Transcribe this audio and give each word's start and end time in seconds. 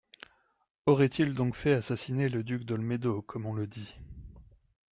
Aurait-il 0.87 1.35
donc 1.35 1.53
fait 1.53 1.73
assassiner 1.73 2.27
le 2.27 2.41
duc 2.43 2.63
d’Olmédo, 2.63 3.21
comme 3.21 3.45
on 3.45 3.53
le 3.53 3.67
dit. 3.67 3.99